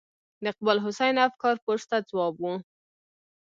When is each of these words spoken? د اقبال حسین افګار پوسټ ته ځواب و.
د 0.43 0.45
اقبال 0.51 0.77
حسین 0.85 1.15
افګار 1.27 1.55
پوسټ 1.63 1.87
ته 1.89 1.97
ځواب 2.09 2.35
و. 2.41 2.43